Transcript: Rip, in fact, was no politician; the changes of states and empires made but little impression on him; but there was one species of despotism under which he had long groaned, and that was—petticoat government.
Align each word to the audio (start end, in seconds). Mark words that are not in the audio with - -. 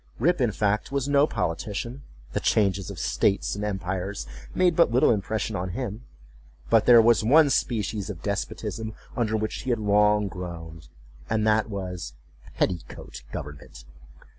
Rip, 0.17 0.41
in 0.41 0.51
fact, 0.51 0.91
was 0.91 1.07
no 1.07 1.27
politician; 1.27 2.01
the 2.33 2.39
changes 2.39 2.89
of 2.89 2.97
states 2.97 3.53
and 3.53 3.63
empires 3.63 4.25
made 4.55 4.75
but 4.75 4.89
little 4.89 5.11
impression 5.11 5.55
on 5.55 5.69
him; 5.77 6.05
but 6.71 6.87
there 6.87 6.99
was 7.03 7.23
one 7.23 7.51
species 7.51 8.09
of 8.09 8.23
despotism 8.23 8.95
under 9.15 9.37
which 9.37 9.61
he 9.61 9.69
had 9.69 9.77
long 9.77 10.27
groaned, 10.27 10.87
and 11.29 11.45
that 11.45 11.69
was—petticoat 11.69 13.21
government. 13.31 13.85